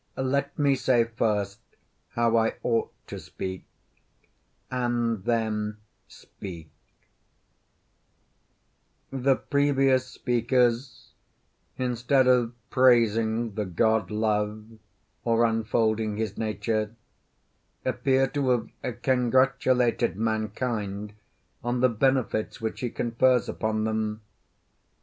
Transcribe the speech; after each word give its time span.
Let 0.17 0.57
me 0.57 0.73
say 0.73 1.03
first 1.03 1.59
how 2.13 2.35
I 2.35 2.55
ought 2.63 2.91
to 3.05 3.19
speak, 3.19 3.65
and 4.71 5.23
then 5.25 5.77
speak: 6.07 6.71
The 9.11 9.35
previous 9.35 10.07
speakers, 10.07 11.11
instead 11.77 12.25
of 12.25 12.53
praising 12.71 13.53
the 13.53 13.67
god 13.67 14.09
Love, 14.09 14.65
or 15.23 15.45
unfolding 15.45 16.17
his 16.17 16.35
nature, 16.35 16.95
appear 17.85 18.25
to 18.29 18.49
have 18.81 19.01
congratulated 19.03 20.15
mankind 20.17 21.13
on 21.63 21.81
the 21.81 21.89
benefits 21.89 22.59
which 22.59 22.79
he 22.79 22.89
confers 22.89 23.47
upon 23.47 23.83
them. 23.83 24.21